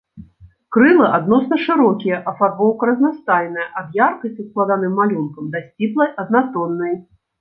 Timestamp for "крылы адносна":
0.75-1.55